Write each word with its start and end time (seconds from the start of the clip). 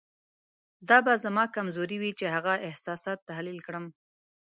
دا 0.89 0.97
به 1.05 1.13
زما 1.23 1.43
کمزوري 1.55 1.97
وي 1.99 2.11
چې 2.19 2.25
هغه 2.35 2.53
احساسات 2.69 3.19
تحلیل 3.29 3.59
کړم. 3.67 3.85